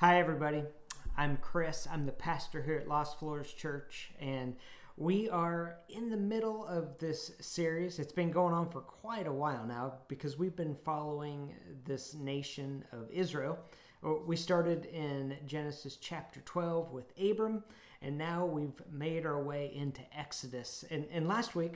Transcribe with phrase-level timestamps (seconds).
[0.00, 0.64] Hi, everybody.
[1.14, 1.86] I'm Chris.
[1.92, 4.56] I'm the pastor here at Lost Floors Church, and
[4.96, 7.98] we are in the middle of this series.
[7.98, 12.82] It's been going on for quite a while now because we've been following this nation
[12.92, 13.58] of Israel.
[14.02, 17.62] Uh, we started in Genesis chapter 12 with Abram,
[18.00, 20.82] and now we've made our way into Exodus.
[20.90, 21.74] And, and last week,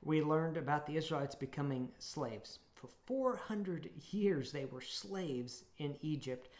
[0.00, 2.60] we learned about the Israelites becoming slaves.
[2.76, 6.50] For 400 years, they were slaves in Egypt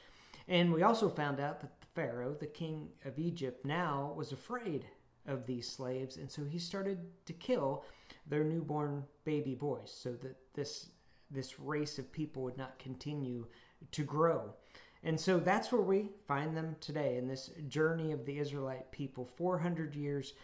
[0.49, 4.87] and we also found out that the Pharaoh, the king of Egypt, now was afraid
[5.27, 7.85] of these slaves, and so he started to kill
[8.27, 10.91] their newborn baby boys so that this
[11.31, 13.47] this race of people would not continue
[13.91, 14.55] to grow.
[15.03, 19.25] And so that's where we find them today in this journey of the Israelite people
[19.25, 20.35] 400 years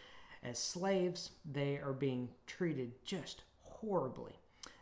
[0.42, 4.38] as slaves, they are being treated just horribly.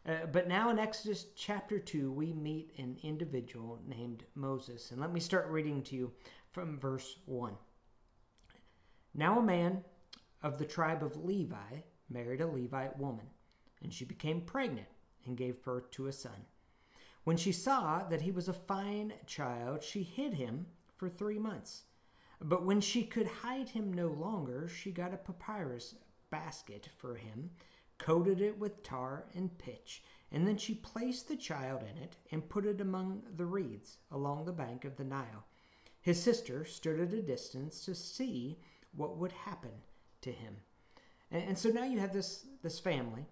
[0.09, 4.91] Uh, but now in Exodus chapter 2, we meet an individual named Moses.
[4.91, 6.13] And let me start reading to you
[6.51, 7.53] from verse 1.
[9.15, 9.85] Now a man
[10.43, 13.27] of the tribe of Levi married a Levite woman,
[13.83, 14.89] and she became pregnant
[15.27, 16.47] and gave birth to a son.
[17.25, 20.65] When she saw that he was a fine child, she hid him
[20.97, 21.83] for three months.
[22.41, 25.97] But when she could hide him no longer, she got a papyrus
[26.31, 27.51] basket for him
[27.99, 32.49] coated it with tar and pitch, and then she placed the child in it and
[32.49, 35.45] put it among the reeds along the bank of the Nile.
[36.01, 38.59] His sister stood at a distance to see
[38.97, 39.73] what would happen
[40.23, 40.57] to him.
[41.31, 43.25] And, and so now you have this, this family.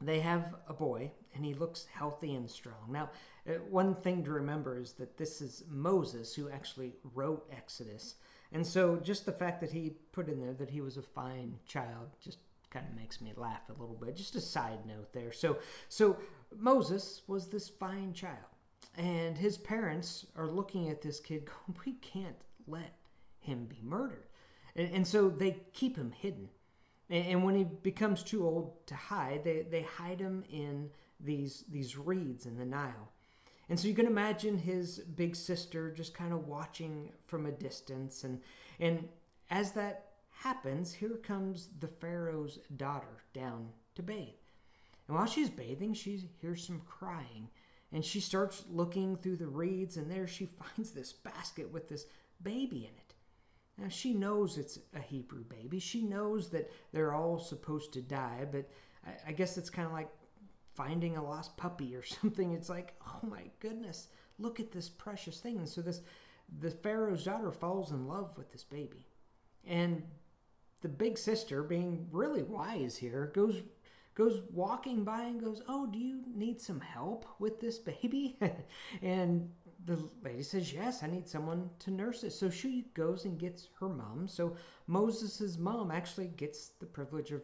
[0.00, 2.90] They have a boy, and he looks healthy and strong.
[2.90, 3.10] Now,
[3.48, 8.16] uh, one thing to remember is that this is Moses who actually wrote Exodus.
[8.52, 11.58] And so just the fact that he put in there that he was a fine
[11.66, 12.38] child just
[12.72, 14.16] kind of makes me laugh a little bit.
[14.16, 15.32] Just a side note there.
[15.32, 16.16] So, so
[16.56, 18.38] Moses was this fine child,
[18.96, 22.96] and his parents are looking at this kid going, "We can't let
[23.38, 24.26] him be murdered,"
[24.74, 26.48] and, and so they keep him hidden.
[27.10, 30.90] And, and when he becomes too old to hide, they they hide him in
[31.20, 33.12] these these reeds in the Nile.
[33.68, 38.24] And so you can imagine his big sister just kind of watching from a distance,
[38.24, 38.40] and
[38.80, 39.08] and
[39.50, 40.11] as that
[40.42, 44.28] happens, here comes the Pharaoh's daughter down to bathe.
[45.06, 47.48] And while she's bathing, she hears some crying.
[47.92, 52.06] And she starts looking through the reeds, and there she finds this basket with this
[52.42, 53.14] baby in it.
[53.78, 55.78] Now, she knows it's a Hebrew baby.
[55.78, 58.68] She knows that they're all supposed to die, but
[59.26, 60.10] I, guess it's kind of like
[60.74, 62.52] finding a lost puppy or something.
[62.52, 65.58] It's like, oh my goodness, look at this precious thing.
[65.58, 66.00] And so this
[66.60, 69.06] the Pharaoh's daughter falls in love with this baby.
[69.66, 70.02] And
[70.82, 73.62] the big sister, being really wise here, goes
[74.14, 78.38] goes walking by and goes, "Oh, do you need some help with this baby?"
[79.02, 79.50] and
[79.84, 83.68] the lady says, "Yes, I need someone to nurse it." So she goes and gets
[83.80, 84.28] her mom.
[84.28, 84.56] So
[84.86, 87.42] Moses's mom actually gets the privilege of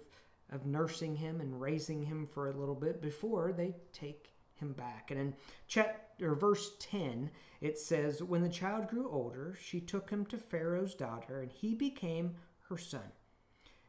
[0.51, 5.11] of nursing him and raising him for a little bit before they take him back.
[5.11, 5.35] And in
[5.67, 10.95] chapter verse 10, it says, When the child grew older, she took him to Pharaoh's
[10.95, 12.37] daughter, and he became
[12.69, 13.13] her son.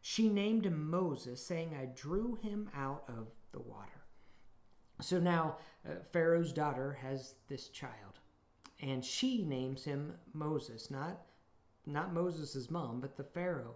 [0.02, 4.06] She named him Moses, saying, I drew him out of the water.
[5.02, 8.20] So now uh, Pharaoh's daughter has this child,
[8.82, 11.22] and she names him Moses, not
[11.86, 13.76] not Moses' mom, but the Pharaoh.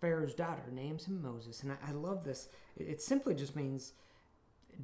[0.00, 1.62] Pharaoh's daughter names him Moses.
[1.62, 2.48] And I, I love this.
[2.76, 3.92] It, it simply just means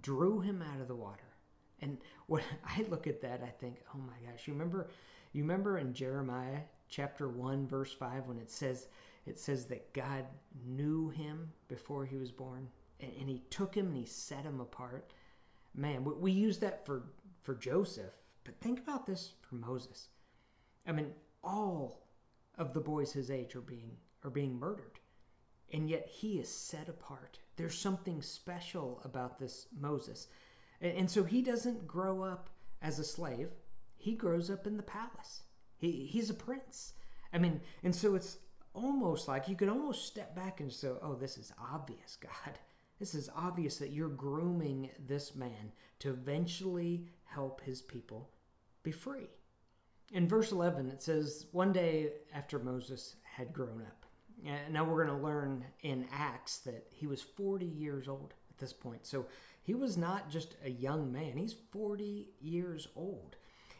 [0.02, 1.34] drew him out of the water.
[1.82, 4.88] And when I look at that, I think, oh my gosh, you remember
[5.32, 8.88] you remember in Jeremiah chapter 1 verse 5 when it says
[9.26, 10.25] it says that God
[10.66, 12.69] knew him before he was born
[13.00, 15.12] and, and he took him and he set him apart.
[15.75, 17.04] Man, we, we use that for,
[17.42, 18.12] for Joseph,
[18.44, 20.08] but think about this for Moses.
[20.86, 22.06] I mean, all
[22.58, 23.92] of the boys his age are being
[24.25, 25.00] are being murdered.
[25.72, 27.38] And yet he is set apart.
[27.56, 30.28] There's something special about this Moses.
[30.81, 32.50] And, and so he doesn't grow up
[32.82, 33.50] as a slave.
[33.97, 35.43] He grows up in the palace.
[35.78, 36.94] He, he's a prince.
[37.32, 38.38] I mean, and so it's
[38.75, 42.58] almost like you can almost step back and say, oh, this is obvious, God.
[42.99, 48.31] This is obvious that you're grooming this man to eventually help his people
[48.82, 49.28] be free.
[50.12, 54.06] In verse 11, it says, One day after Moses had grown up.
[54.46, 58.58] And now we're going to learn in Acts that he was 40 years old at
[58.58, 59.06] this point.
[59.06, 59.26] So
[59.62, 63.37] he was not just a young man, he's 40 years old.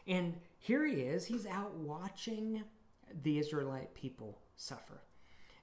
[0.07, 2.63] And here he is, he's out watching
[3.23, 5.01] the Israelite people suffer.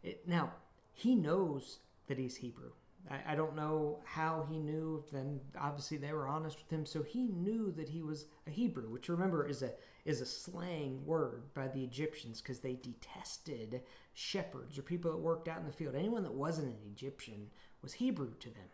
[0.02, 0.52] It, now,
[0.92, 1.78] he knows
[2.08, 2.72] that he's Hebrew.
[3.10, 5.04] I, I don't know how he knew.
[5.12, 8.90] Then obviously they were honest with him, so he knew that he was a Hebrew,
[8.90, 9.72] which remember is a
[10.04, 13.82] is a slang word by the Egyptians because they detested
[14.14, 15.94] shepherds or people that worked out in the field.
[15.94, 17.48] Anyone that wasn't an Egyptian
[17.82, 18.68] was Hebrew to them.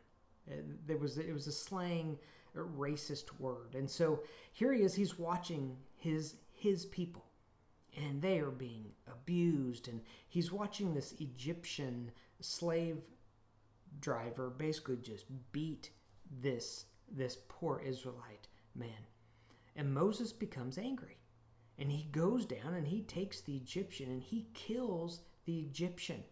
[0.51, 2.19] Uh, there was it was a slang
[2.57, 4.21] racist word, and so
[4.53, 4.95] here he is.
[4.95, 7.25] He's watching his his people,
[7.97, 12.11] and they are being abused, and he's watching this Egyptian
[12.41, 12.99] slave
[14.01, 15.91] driver basically just beat
[16.41, 19.07] this this poor Israelite man.
[19.77, 21.19] And Moses becomes angry.
[21.79, 26.23] And he goes down and he takes the Egyptian and he kills the Egyptian.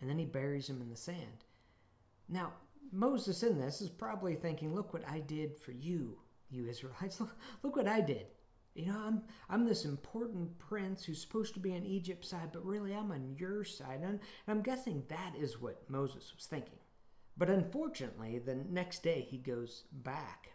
[0.00, 1.44] And then he buries him in the sand.
[2.28, 2.52] Now,
[2.90, 6.18] Moses in this is probably thinking, look what I did for you,
[6.50, 7.20] you Israelites.
[7.20, 8.26] Look, look what I did.
[8.74, 12.64] You know, I'm I'm this important prince who's supposed to be on Egypt's side, but
[12.64, 14.00] really I'm on your side.
[14.02, 16.78] And, I'm guessing that is what Moses was thinking.
[17.36, 20.48] But unfortunately, the next day he goes back.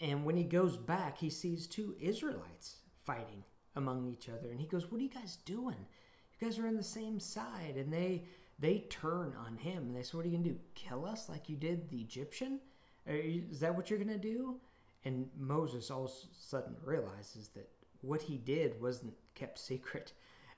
[0.00, 3.44] And when he goes back, he sees two Israelites fighting
[3.76, 4.50] among each other.
[4.50, 5.86] And he goes, What are you guys doing?
[6.38, 7.76] You guys are on the same side.
[7.76, 8.24] And they
[8.58, 10.58] they turn on him and they say, What are you gonna do?
[10.74, 12.60] Kill us like you did the Egyptian?
[13.06, 14.60] Is that what you're gonna do?
[15.04, 17.68] And Moses all of a sudden realizes that
[18.00, 20.12] what he did wasn't kept secret.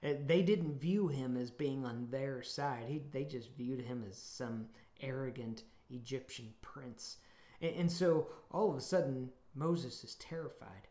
[0.04, 2.84] Uh, they didn't view him as being on their side.
[2.86, 4.66] He, they just viewed him as some
[5.00, 7.16] arrogant Egyptian prince.
[7.60, 10.88] And, and so all of a sudden, Moses is terrified.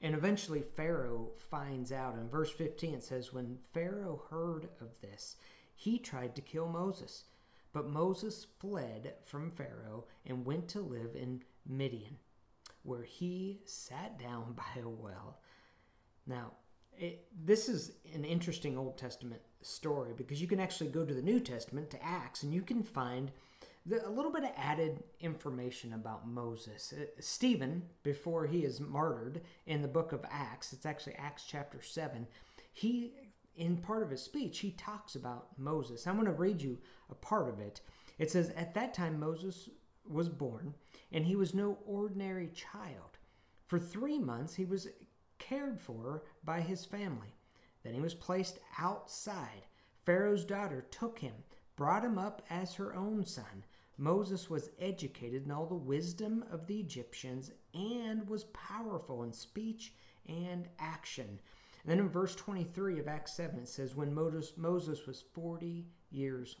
[0.00, 2.14] And eventually, Pharaoh finds out.
[2.14, 5.36] In verse 15, it says, When Pharaoh heard of this,
[5.74, 7.24] he tried to kill Moses.
[7.72, 12.18] But Moses fled from Pharaoh and went to live in Midian,
[12.86, 15.38] where he sat down by a well.
[16.26, 16.52] Now,
[16.98, 21.22] it, this is an interesting Old Testament story because you can actually go to the
[21.22, 23.30] New Testament to Acts and you can find
[23.84, 26.92] the, a little bit of added information about Moses.
[26.96, 31.80] Uh, Stephen, before he is martyred in the book of Acts, it's actually Acts chapter
[31.80, 32.26] 7,
[32.72, 33.12] he,
[33.56, 36.06] in part of his speech, he talks about Moses.
[36.06, 36.78] I'm going to read you
[37.10, 37.80] a part of it.
[38.18, 39.68] It says, At that time, Moses
[40.08, 40.74] was born,
[41.12, 43.18] and he was no ordinary child.
[43.66, 44.88] For three months, he was
[45.38, 47.34] cared for by his family.
[47.82, 49.66] Then he was placed outside.
[50.04, 51.34] Pharaoh's daughter took him,
[51.76, 53.64] brought him up as her own son.
[53.98, 59.94] Moses was educated in all the wisdom of the Egyptians and was powerful in speech
[60.28, 61.40] and action.
[61.82, 66.56] And then in verse 23 of Acts 7, it says, When Moses, was 40 years.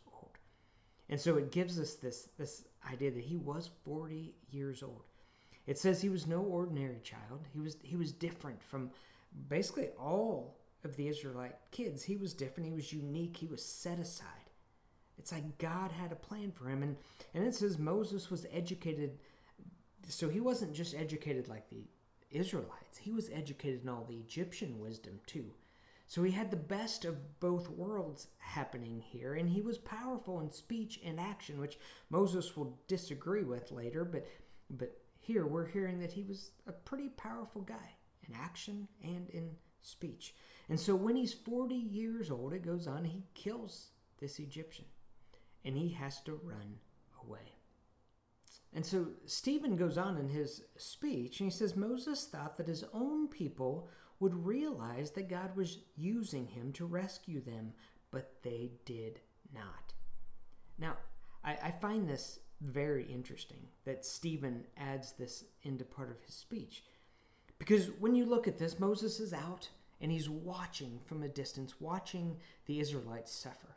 [1.08, 5.04] And so it gives us this, this idea that he was 40 years old.
[5.66, 7.44] It says he was no ordinary child.
[7.52, 8.90] He was he was different from
[9.48, 12.04] basically all of the Israelite kids.
[12.04, 12.68] He was different.
[12.68, 13.36] He was unique.
[13.36, 14.28] He was set aside.
[15.18, 16.82] It's like God had a plan for him.
[16.82, 16.96] And,
[17.34, 19.18] and it says Moses was educated.
[20.08, 21.84] So he wasn't just educated like the
[22.30, 25.52] Israelites, he was educated in all the Egyptian wisdom too.
[26.06, 30.50] So he had the best of both worlds happening here, and he was powerful in
[30.52, 31.78] speech and action, which
[32.10, 34.26] Moses will disagree with later, but
[34.70, 37.96] but here we're hearing that he was a pretty powerful guy
[38.28, 39.50] in action and in
[39.82, 40.34] speech.
[40.68, 44.86] And so when he's 40 years old, it goes on, he kills this Egyptian
[45.64, 46.78] and he has to run
[47.24, 47.54] away.
[48.72, 52.84] And so Stephen goes on in his speech and he says Moses thought that his
[52.92, 53.88] own people
[54.20, 57.72] would realize that God was using him to rescue them,
[58.10, 59.20] but they did
[59.54, 59.92] not.
[60.78, 60.96] Now,
[61.44, 66.82] I, I find this very interesting that Stephen adds this into part of his speech.
[67.58, 69.68] Because when you look at this, Moses is out
[70.00, 72.36] and he's watching from a distance, watching
[72.66, 73.76] the Israelites suffer.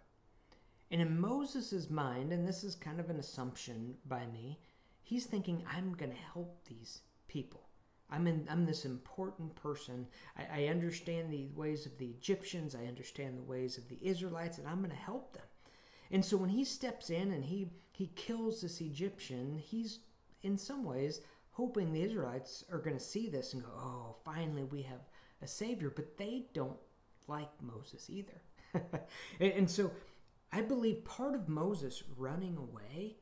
[0.92, 4.60] And in Moses' mind, and this is kind of an assumption by me,
[5.04, 7.69] he's thinking, I'm going to help these people.
[8.12, 10.08] I'm, in, I'm this important person.
[10.38, 14.58] I, I understand the ways of the Egyptians, I understand the ways of the Israelites,
[14.58, 15.44] and I'm going to help them.
[16.12, 20.00] And so when he steps in and he he kills this Egyptian, he's
[20.42, 24.63] in some ways hoping the Israelites are going to see this and go, "Oh, finally
[24.63, 25.01] we have
[25.42, 26.78] a savior." But they don't
[27.28, 28.42] like Moses either.
[29.39, 29.92] and, and so
[30.51, 33.18] I believe part of Moses running away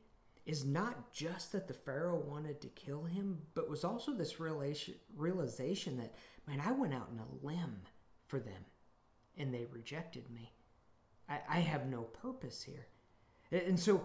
[0.48, 5.98] is not just that the Pharaoh wanted to kill him, but was also this realization
[5.98, 6.14] that,
[6.46, 7.82] man, I went out on a limb
[8.26, 8.64] for them
[9.36, 10.50] and they rejected me.
[11.28, 12.86] I, I have no purpose here.
[13.52, 14.02] And so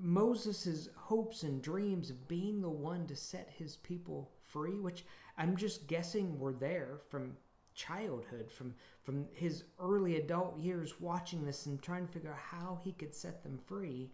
[0.00, 5.04] Moses' hopes and dreams of being the one to set his people free, which
[5.36, 7.36] I'm just guessing were there from
[7.74, 12.78] childhood, from, from his early adult years watching this and trying to figure out how
[12.84, 14.12] he could set them free,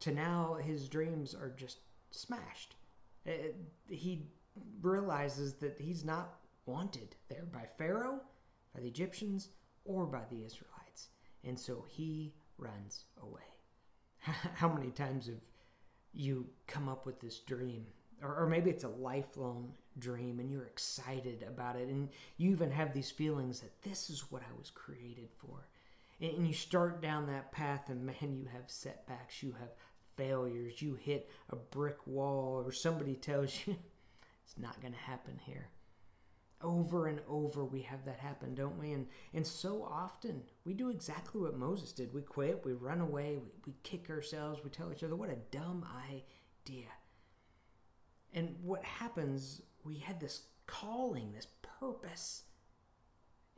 [0.00, 1.78] to now his dreams are just
[2.10, 2.74] smashed.
[3.24, 3.56] It,
[3.88, 4.26] he
[4.82, 6.36] realizes that he's not
[6.66, 8.20] wanted there by Pharaoh,
[8.74, 9.48] by the Egyptians,
[9.84, 11.08] or by the Israelites.
[11.44, 13.42] And so he runs away.
[14.54, 15.40] How many times have
[16.12, 17.86] you come up with this dream?
[18.22, 21.88] Or, or maybe it's a lifelong dream and you're excited about it.
[21.88, 25.68] And you even have these feelings that this is what I was created for.
[26.24, 29.70] And, you start down that path, and man, you have setbacks, you have
[30.16, 33.76] failures, you hit a brick wall, or somebody tells you
[34.44, 35.68] it's not going to happen here.
[36.62, 38.92] Over and over we have that happen don't we?
[38.92, 42.14] And and so often we do exactly what moses did.
[42.14, 45.36] We quit we run away we, we kick ourselves we tell each other what a
[45.50, 46.88] dumb idea.
[48.32, 51.48] And what happens we had this calling this
[51.80, 52.44] purpose.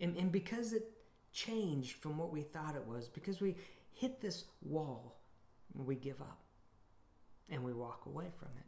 [0.01, 0.96] And, and because it
[1.37, 3.55] changed from what we thought it was because we
[3.93, 5.21] hit this wall
[5.75, 6.41] we give up
[7.51, 8.67] and we walk away from it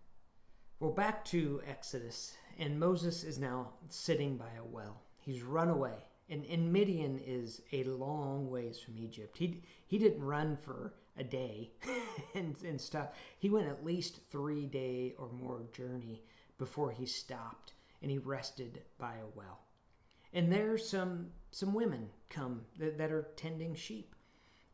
[0.81, 5.01] well, back to Exodus, and Moses is now sitting by a well.
[5.19, 5.97] He's run away,
[6.31, 9.37] and, and Midian is a long ways from Egypt.
[9.37, 11.73] He, he didn't run for a day
[12.37, 13.09] and, and stuff.
[13.41, 16.23] He went at least three day or more journey
[16.59, 19.59] before he stopped and he rested by a well.
[20.33, 24.15] And there's some some women come that, that are tending sheep,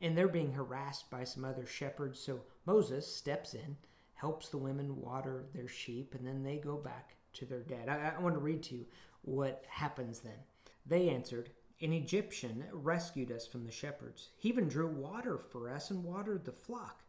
[0.01, 2.19] and they're being harassed by some other shepherds.
[2.19, 3.77] So Moses steps in
[4.15, 7.89] helps the women water their sheep, and then they go back to their dad.
[7.89, 8.87] I, I want to read to you
[9.23, 10.39] what happens then.
[10.87, 14.31] They answered, An Egyptian rescued us from the shepherds.
[14.37, 17.03] He even drew water for us and watered the flock.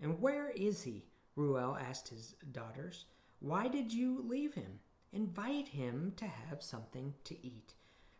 [0.00, 1.06] And where is he?
[1.36, 3.06] Reuel asked his daughters.
[3.40, 4.80] Why did you leave him?
[5.12, 7.74] Invite him to have something to eat.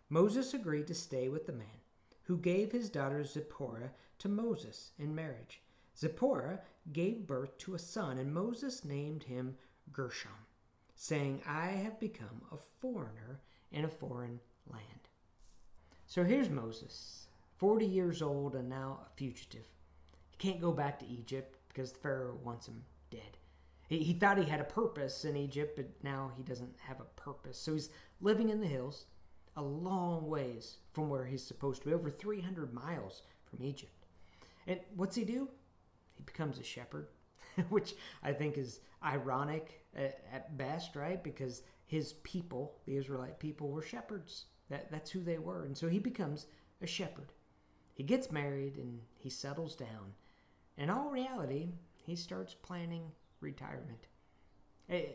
[0.08, 1.80] Moses agreed to stay with the man,
[2.24, 5.62] who gave his daughter Zipporah to Moses in marriage.
[5.98, 6.60] Zipporah
[6.92, 9.56] gave birth to a son, and Moses named him
[9.92, 10.46] Gershom,
[10.94, 13.40] saying, I have become a foreigner
[13.72, 15.08] in a foreign land.
[16.06, 19.66] So here's Moses, 40 years old and now a fugitive.
[20.30, 23.38] He can't go back to Egypt because Pharaoh wants him dead.
[23.88, 27.20] He, he thought he had a purpose in Egypt, but now he doesn't have a
[27.20, 27.58] purpose.
[27.58, 29.06] So he's living in the hills,
[29.56, 34.06] a long ways from where he's supposed to be, over 300 miles from Egypt.
[34.66, 35.48] And what's he do?
[36.16, 37.08] he becomes a shepherd,
[37.68, 41.22] which I think is ironic at, best, right?
[41.22, 44.46] Because his people, the Israelite people, were shepherds.
[44.68, 45.64] That, that's who they were.
[45.64, 46.46] And so he becomes
[46.82, 47.32] a shepherd.
[47.94, 50.14] He gets married and he settles down.
[50.76, 54.08] In all reality, he starts planning retirement.
[54.88, 55.12] It, eh,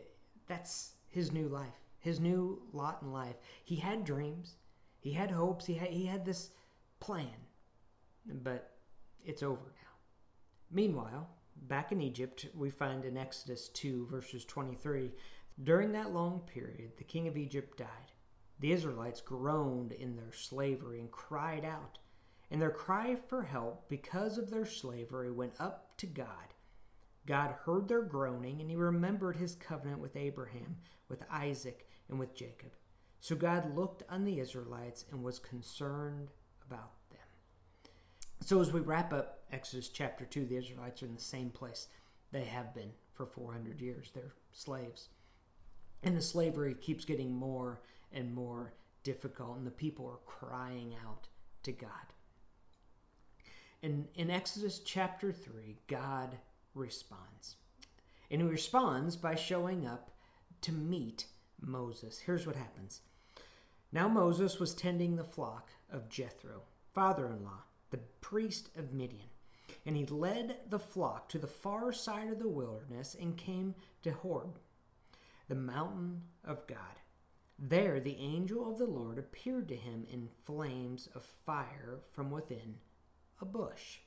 [0.48, 3.36] that's his new life, his new lot in life.
[3.64, 4.56] He had dreams,
[5.00, 6.50] he had hopes, he had, he had this
[7.00, 7.46] plan,
[8.26, 8.74] but
[9.24, 9.90] it's over now.
[10.70, 15.12] Meanwhile, back in Egypt, we find in Exodus 2, verses 23
[15.64, 18.12] during that long period, the king of Egypt died.
[18.58, 21.98] The Israelites groaned in their slavery and cried out.
[22.50, 26.54] And their cry for help because of their slavery went up to God.
[27.26, 30.76] God heard their groaning, and he remembered his covenant with Abraham,
[31.08, 32.70] with Isaac, and with Jacob.
[33.20, 36.30] So God looked on the Israelites and was concerned
[36.66, 37.20] about them.
[38.40, 41.88] so, as we wrap up Exodus chapter 2, the Israelites are in the same place
[42.32, 44.10] they have been for 400 years.
[44.12, 45.08] They're slaves.
[46.02, 47.80] And the slavery keeps getting more
[48.12, 48.72] and more
[49.04, 51.28] difficult, and the people are crying out
[51.62, 51.90] to God.
[53.82, 56.36] And in Exodus chapter 3, God
[56.74, 57.56] responds.
[58.30, 60.10] And he responds by showing up
[60.62, 61.26] to meet
[61.62, 62.18] Moses.
[62.18, 63.00] Here's what happens.
[63.92, 69.28] Now Moses was tending the flock of Jethro, father in law the priest of Midian.
[69.86, 74.10] And he led the flock to the far side of the wilderness and came to
[74.10, 74.58] Horeb,
[75.48, 76.78] the mountain of God.
[77.58, 82.76] There the angel of the Lord appeared to him in flames of fire from within
[83.40, 83.98] a bush.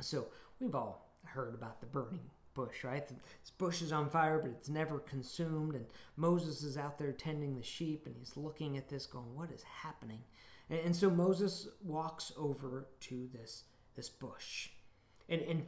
[0.00, 0.26] So
[0.58, 3.06] we've all heard about the burning bush, right?
[3.06, 5.74] This bush is on fire, but it's never consumed.
[5.74, 9.50] And Moses is out there tending the sheep and he's looking at this, going, What
[9.50, 10.20] is happening?
[10.70, 13.64] And, and so Moses walks over to this,
[13.96, 14.70] this bush.
[15.28, 15.66] And, and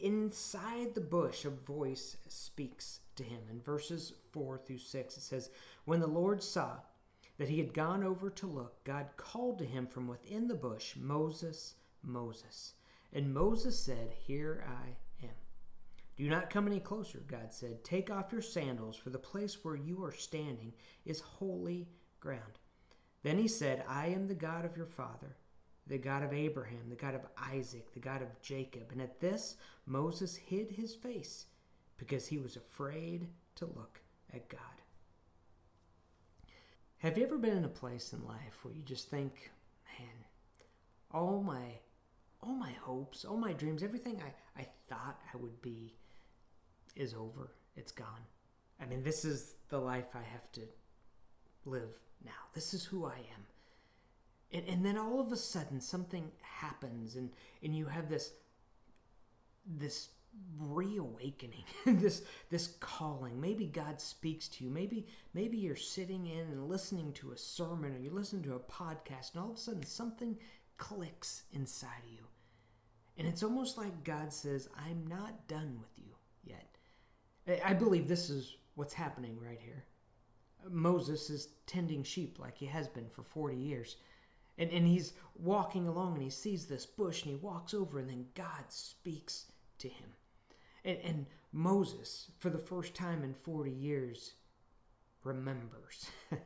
[0.00, 3.40] inside the bush, a voice speaks to him.
[3.50, 5.50] In verses 4 through 6, it says,
[5.84, 6.76] When the Lord saw
[7.38, 10.96] that he had gone over to look, God called to him from within the bush,
[10.96, 12.74] Moses, Moses.
[13.12, 14.96] And Moses said, Here I am.
[16.16, 17.84] Do not come any closer, God said.
[17.84, 20.72] Take off your sandals, for the place where you are standing
[21.04, 21.88] is holy
[22.20, 22.58] ground.
[23.22, 25.36] Then he said, I am the God of your father,
[25.86, 28.92] the God of Abraham, the God of Isaac, the God of Jacob.
[28.92, 31.46] And at this, Moses hid his face
[31.98, 34.00] because he was afraid to look
[34.32, 34.60] at God.
[36.98, 39.50] Have you ever been in a place in life where you just think,
[39.98, 40.08] man,
[41.10, 41.78] all my
[42.42, 45.94] all my hopes, all my dreams, everything I, I thought I would be
[46.96, 47.52] is over.
[47.76, 48.24] It's gone.
[48.80, 50.62] I mean, this is the life I have to
[51.64, 51.90] live
[52.24, 52.32] now.
[52.54, 53.46] This is who I am.
[54.52, 57.30] And, and then all of a sudden something happens and,
[57.62, 58.32] and you have this
[59.66, 60.10] this
[60.58, 66.68] reawakening this this calling maybe god speaks to you maybe maybe you're sitting in and
[66.68, 69.82] listening to a sermon or you're listening to a podcast and all of a sudden
[69.82, 70.36] something
[70.76, 72.26] clicks inside of you
[73.16, 76.15] and it's almost like god says i'm not done with you
[77.64, 79.84] i believe this is what's happening right here
[80.68, 83.96] moses is tending sheep like he has been for 40 years
[84.58, 88.08] and, and he's walking along and he sees this bush and he walks over and
[88.08, 89.46] then god speaks
[89.78, 90.08] to him
[90.86, 94.34] and, and Moses, for the first time in 40 years,
[95.24, 96.06] remembers.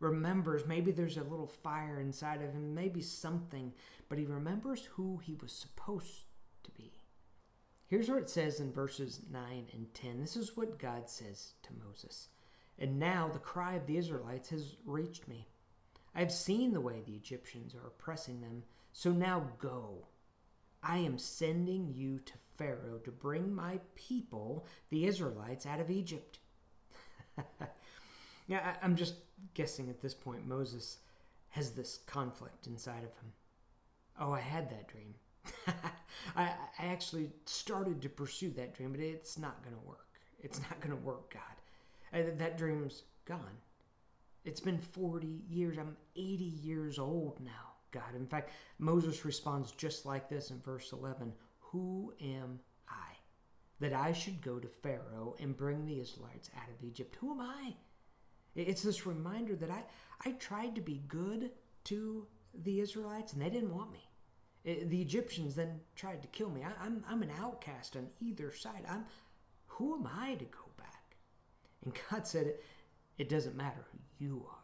[0.00, 3.72] remembers maybe there's a little fire inside of him, maybe something,
[4.08, 6.24] but he remembers who he was supposed.
[7.88, 10.20] Here's what it says in verses 9 and 10.
[10.20, 12.28] This is what God says to Moses.
[12.78, 15.48] And now the cry of the Israelites has reached me.
[16.14, 20.06] I have seen the way the Egyptians are oppressing them, so now go.
[20.82, 26.40] I am sending you to Pharaoh to bring my people, the Israelites, out of Egypt.
[28.46, 29.14] yeah, I, am just
[29.54, 30.98] guessing at this point, Moses
[31.50, 33.32] has this conflict inside of him.
[34.20, 35.14] Oh, I had that dream.
[36.36, 40.06] I, I actually started to pursue that dream, but it's not going to work.
[40.40, 41.42] It's not going to work, God.
[42.12, 43.58] I, that dream's gone.
[44.44, 45.78] It's been 40 years.
[45.78, 48.14] I'm 80 years old now, God.
[48.16, 51.32] In fact, Moses responds just like this in verse 11
[51.70, 53.12] who am I?
[53.80, 57.16] That I should go to Pharaoh and bring the Israelites out of Egypt.
[57.20, 57.74] Who am I?
[58.56, 59.84] It's this reminder that I,
[60.24, 61.50] I tried to be good
[61.84, 64.07] to the Israelites and they didn't want me.
[64.66, 66.62] Uh, the Egyptians then tried to kill me.
[66.62, 68.84] I, I'm, I'm an outcast on either side.
[68.88, 69.04] I'm,
[69.66, 71.16] who am I to go back?
[71.84, 72.64] And God said, it,
[73.18, 74.54] it doesn't matter who you are.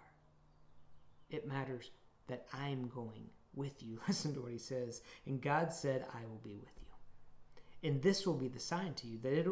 [1.30, 1.90] It matters
[2.28, 4.00] that I'm going with you.
[4.08, 5.02] Listen to what he says.
[5.26, 7.88] And God said, I will be with you.
[7.88, 9.46] And this will be the sign to you that it,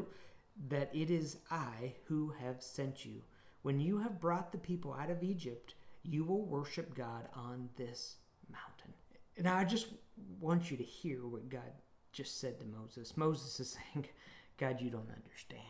[0.69, 3.23] that it is I who have sent you.
[3.63, 8.17] When you have brought the people out of Egypt, you will worship God on this
[8.51, 8.95] mountain.
[9.41, 9.89] Now, I just
[10.41, 11.73] want you to hear what God
[12.13, 13.17] just said to Moses.
[13.17, 14.07] Moses is saying,
[14.59, 15.61] God, you don't understand.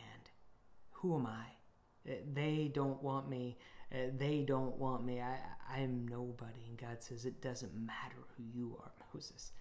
[0.90, 2.10] Who am I?
[2.10, 3.58] Uh, they don't want me.
[3.92, 5.20] Uh, they don't want me.
[5.20, 5.38] I,
[5.72, 6.60] I'm nobody.
[6.68, 9.52] And God says, It doesn't matter who you are, Moses.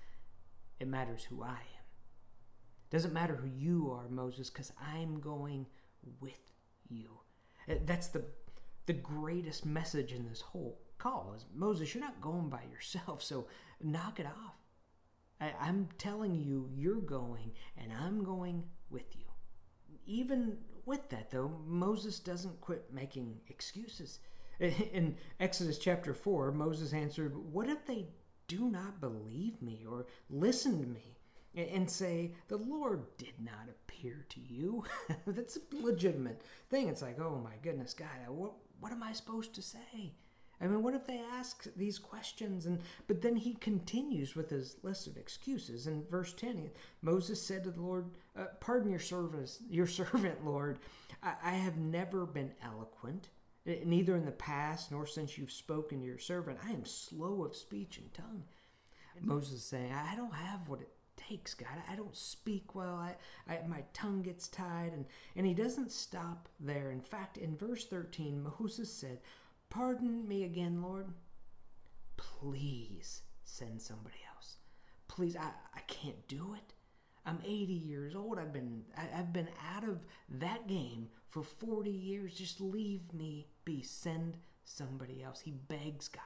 [0.80, 1.86] It matters who I am.
[2.86, 5.68] It Doesn't matter who you are, Moses, because I'm going
[6.20, 6.40] with
[6.90, 7.10] you.
[7.70, 8.24] Uh, that's the
[8.88, 13.48] the greatest message in this whole call is Moses, you're not going by yourself, so
[13.82, 14.56] knock it off.
[15.40, 19.26] I, I'm telling you, you're going, and I'm going with you.
[20.06, 24.20] Even with that, though, Moses doesn't quit making excuses.
[24.60, 28.06] In Exodus chapter 4, Moses answered, What if they
[28.48, 31.18] do not believe me or listen to me?
[31.54, 34.86] and say, The Lord did not appear to you.
[35.28, 36.88] That's a legitimate thing.
[36.88, 40.14] It's like, oh my goodness, God, what, what am I supposed to say?
[40.62, 42.66] I mean, what if they ask these questions?
[42.66, 45.88] And but then he continues with his list of excuses.
[45.88, 46.70] In verse ten,
[47.02, 48.06] Moses said to the Lord,
[48.38, 50.80] uh, "Pardon your service, your servant, Lord.
[51.24, 53.30] I, I have never been eloquent,
[53.66, 56.60] neither in the past nor since you've spoken to your servant.
[56.66, 58.44] I am slow of speech and tongue."
[59.16, 60.90] And Moses saying, "I don't have what it
[61.28, 61.70] takes, God.
[61.90, 62.96] I don't speak well.
[62.96, 63.16] I,
[63.52, 64.92] I, my tongue gets tied.
[64.94, 66.92] And, and he doesn't stop there.
[66.92, 69.20] In fact, in verse 13, Moses said,
[69.72, 71.08] Pardon me again, Lord.
[72.18, 74.58] Please send somebody else.
[75.08, 76.74] Please, I, I can't do it.
[77.26, 78.38] I'm 80 years old.
[78.38, 82.34] I've been I, I've been out of that game for 40 years.
[82.34, 83.82] Just leave me be.
[83.82, 85.40] Send somebody else.
[85.40, 86.22] He begs God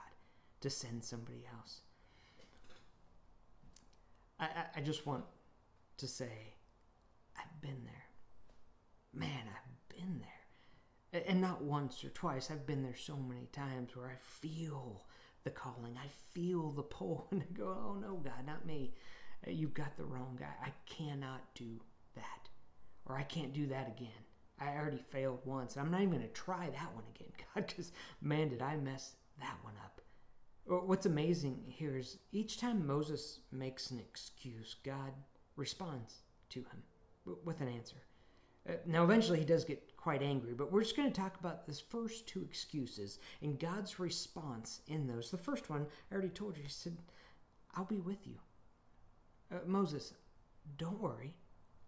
[0.61, 1.81] to send somebody else.
[4.39, 5.23] I, I, just want
[5.97, 6.55] to say,
[7.37, 8.03] I've been there.
[9.13, 10.29] Man, I've been there.
[11.27, 12.51] And not once or twice.
[12.51, 15.03] I've been there so many times where I feel
[15.43, 15.97] the calling.
[15.97, 18.93] I feel the pull and I go, oh no, God, not me.
[19.47, 20.53] Uh, you've got the wrong guy.
[20.63, 21.79] I cannot do
[22.15, 22.49] that.
[23.05, 24.09] Or I can't do that again.
[24.59, 25.77] I already failed once.
[25.77, 29.13] I'm not even going to try that one again, God, because man, did I mess
[29.39, 30.01] that one up.
[30.67, 35.11] What's amazing here is each time Moses makes an excuse, God
[35.55, 37.97] responds to him with an answer.
[38.67, 41.65] Uh, now, eventually, he does get quite angry, but we're just going to talk about
[41.65, 45.31] this first two excuses and God's response in those.
[45.31, 46.95] The first one, I already told you, he said,
[47.73, 48.35] I'll be with you.
[49.51, 50.13] Uh, Moses,
[50.77, 51.33] don't worry,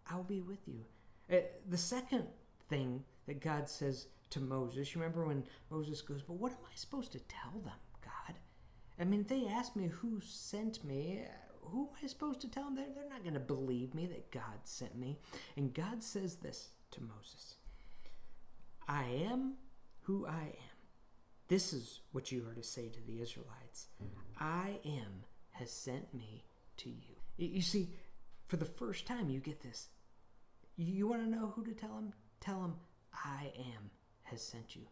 [0.10, 0.84] I'll be with you.
[1.32, 2.26] Uh, the second
[2.70, 6.76] thing that God says to Moses, you remember when Moses goes, But what am I
[6.76, 8.36] supposed to tell them, God?
[9.00, 11.22] I mean, they ask me who sent me,
[11.62, 12.78] who am I supposed to tell them?
[12.78, 15.20] They're not going to believe me that God sent me.
[15.56, 17.57] And God says this to Moses
[18.88, 19.56] I am
[20.02, 20.78] who I am.
[21.48, 23.88] This is what you are to say to the Israelites
[24.40, 26.44] I am has sent me
[26.78, 27.16] to you.
[27.38, 27.90] You see,
[28.48, 29.88] for the first time, you get this.
[30.76, 32.14] You want to know who to tell them?
[32.40, 32.76] Tell them,
[33.14, 33.90] I am
[34.24, 34.84] has sent you.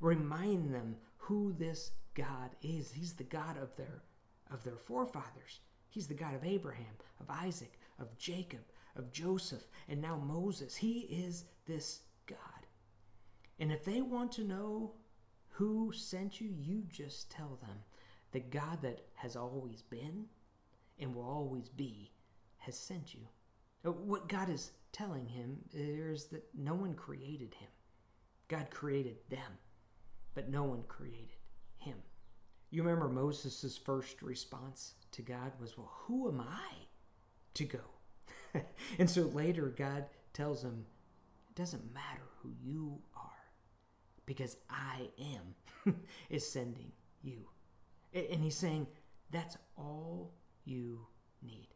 [0.00, 2.92] Remind them who this God is.
[2.92, 4.02] He's the God of their
[4.50, 5.60] of their forefathers.
[5.88, 8.60] He's the God of Abraham, of Isaac, of Jacob,
[8.96, 10.76] of Joseph, and now Moses.
[10.76, 12.00] He is this.
[13.58, 14.92] And if they want to know
[15.50, 17.78] who sent you, you just tell them
[18.32, 20.26] the God that has always been
[20.98, 22.10] and will always be
[22.58, 23.20] has sent you.
[23.84, 27.68] Uh, what God is telling him is that no one created him.
[28.48, 29.58] God created them,
[30.34, 31.36] but no one created
[31.76, 31.96] him.
[32.70, 36.72] You remember Moses' first response to God was, Well, who am I
[37.54, 37.78] to go?
[38.98, 40.84] and so later, God tells him,
[41.50, 43.13] It doesn't matter who you are,
[44.26, 45.08] because I
[45.86, 45.94] am
[46.30, 47.46] is sending you.
[48.12, 48.86] And he's saying,
[49.30, 50.32] That's all
[50.64, 51.06] you
[51.42, 51.68] need.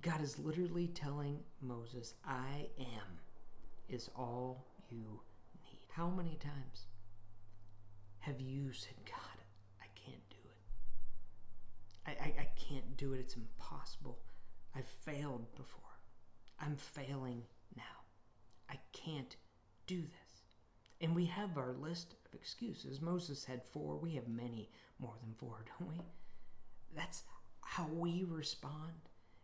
[0.00, 3.18] God is literally telling Moses, I am
[3.88, 5.20] is all you
[5.64, 5.78] need.
[5.90, 6.86] How many times
[8.20, 9.42] have you said, God,
[9.80, 12.10] I can't do it?
[12.10, 13.20] I, I, I can't do it.
[13.20, 14.18] It's impossible.
[14.74, 15.80] I've failed before.
[16.60, 17.42] I'm failing
[17.76, 17.82] now.
[18.70, 19.36] I can't
[19.86, 20.19] do this.
[21.00, 23.00] And we have our list of excuses.
[23.00, 23.96] Moses had four.
[23.96, 26.00] We have many more than four, don't we?
[26.94, 27.22] That's
[27.62, 28.92] how we respond.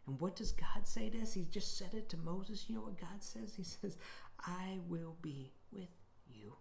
[0.07, 1.33] And what does God say to us?
[1.33, 2.67] He just said it to Moses.
[2.69, 3.55] You know what God says?
[3.55, 3.97] He says,
[4.41, 5.89] I will be with
[6.29, 6.53] you.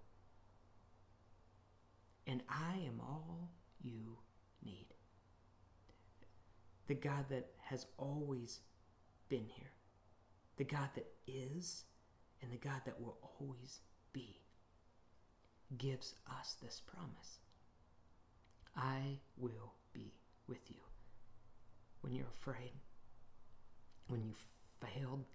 [2.28, 4.18] And I am all you
[4.64, 4.88] need.
[6.88, 8.62] The God that has always
[9.30, 9.72] been here
[10.58, 11.84] the God that is
[12.42, 13.82] and the God that will always
[14.14, 14.42] be,
[15.78, 17.40] gives us this promise
[18.76, 20.14] I will be
[20.48, 20.82] with you.
[22.02, 22.74] When you're afraid,
[24.08, 24.48] when you've
[24.80, 25.26] failed,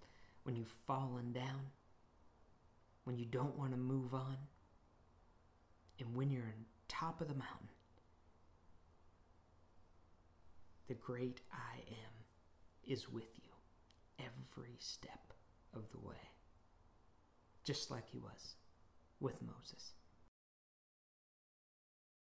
[0.43, 1.71] when you've fallen down,
[3.03, 4.37] when you don't want to move on,
[5.99, 7.69] and when you're on top of the mountain,
[10.87, 12.13] the great I am
[12.83, 13.51] is with you
[14.19, 15.33] every step
[15.73, 16.29] of the way,
[17.63, 18.55] just like he was
[19.19, 19.93] with Moses.